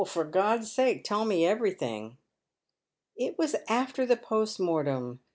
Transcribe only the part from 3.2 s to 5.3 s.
was after the post mortem. Dr.